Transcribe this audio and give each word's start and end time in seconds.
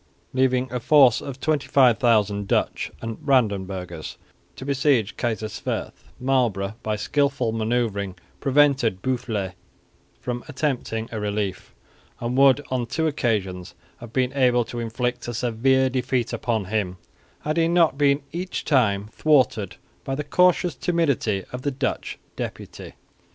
Leaving 0.33 0.67
a 0.71 0.79
force 0.79 1.21
of 1.21 1.39
25,000 1.39 2.47
Dutch 2.47 2.89
and 3.03 3.19
Brandenburgers 3.23 4.17
to 4.55 4.65
besiege 4.65 5.15
Kaiserswerth, 5.15 6.05
Marlborough 6.19 6.73
by 6.81 6.95
skilful 6.95 7.51
manoeuvring 7.51 8.15
prevented 8.39 9.03
Boufflers 9.03 9.53
from 10.19 10.43
attempting 10.47 11.07
a 11.11 11.19
relief, 11.19 11.75
and 12.19 12.35
would 12.35 12.65
on 12.71 12.87
two 12.87 13.05
occasions 13.05 13.75
have 13.97 14.11
been 14.11 14.33
able 14.33 14.65
to 14.65 14.79
inflict 14.79 15.27
a 15.27 15.35
severe 15.35 15.87
defeat 15.87 16.33
upon 16.33 16.65
him 16.65 16.97
had 17.41 17.57
he 17.57 17.67
not 17.67 17.95
been 17.95 18.23
each 18.31 18.65
time 18.65 19.05
thwarted 19.11 19.75
by 20.03 20.15
the 20.15 20.23
cautious 20.23 20.73
timidity 20.73 21.43
of 21.51 21.61
the 21.61 21.69
Dutch 21.69 22.17
deputies. 22.35 22.93